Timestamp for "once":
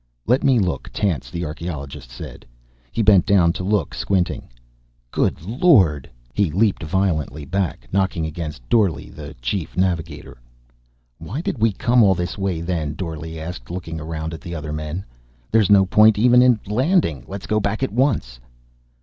17.93-18.39